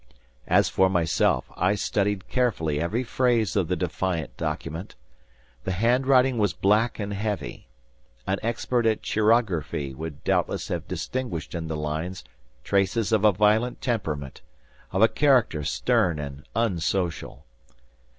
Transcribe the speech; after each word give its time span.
As 0.47 0.67
for 0.67 0.89
myself, 0.89 1.45
I 1.55 1.75
studied 1.75 2.27
carefully 2.27 2.79
every 2.81 3.03
phrase 3.03 3.55
of 3.55 3.67
the 3.67 3.75
defiant 3.75 4.35
document. 4.35 4.95
The 5.63 5.73
hand 5.73 6.07
writing 6.07 6.39
was 6.39 6.53
black 6.53 6.97
and 6.97 7.13
heavy. 7.13 7.67
An 8.25 8.39
expert 8.41 8.87
at 8.87 9.03
chirography 9.03 9.93
would 9.93 10.23
doubtless 10.23 10.69
have 10.69 10.87
distinguished 10.87 11.53
in 11.53 11.67
the 11.67 11.77
lines 11.77 12.23
traces 12.63 13.11
of 13.11 13.23
a 13.23 13.31
violent 13.31 13.79
temperament, 13.79 14.41
of 14.91 15.03
a 15.03 15.07
character 15.07 15.63
stern 15.63 16.17
and 16.17 16.45
unsocial. 16.55 17.45